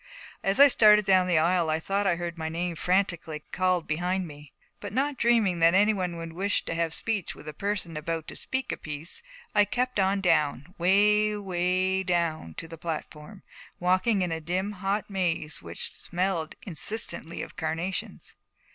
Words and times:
As 0.41 0.59
I 0.59 0.67
started 0.67 1.05
down 1.05 1.27
the 1.27 1.37
aisle 1.37 1.69
I 1.69 1.79
thought 1.79 2.07
I 2.07 2.15
heard 2.15 2.35
my 2.35 2.49
name 2.49 2.75
frantically 2.75 3.43
called 3.51 3.85
behind 3.85 4.27
me; 4.27 4.51
but 4.79 4.91
not 4.93 5.15
dreaming 5.15 5.59
that 5.59 5.75
any 5.75 5.93
one 5.93 6.15
would 6.17 6.33
wish 6.33 6.65
to 6.65 6.73
have 6.73 6.95
speech 6.95 7.35
with 7.35 7.47
a 7.47 7.53
person 7.53 7.95
about 7.95 8.27
to 8.29 8.35
speak 8.35 8.71
a 8.71 8.77
piece, 8.77 9.21
I 9.53 9.63
kept 9.63 9.99
on 9.99 10.19
down, 10.19 10.73
way, 10.79 11.37
way 11.37 12.01
down 12.01 12.55
to 12.55 12.67
the 12.67 12.79
platform, 12.79 13.43
walking 13.79 14.23
in 14.23 14.31
a 14.31 14.41
dim 14.41 14.71
hot 14.71 15.07
maze 15.07 15.61
which 15.61 15.93
smelled 15.93 16.55
insistently 16.65 17.43
of 17.43 17.55
carnations. 17.55 18.35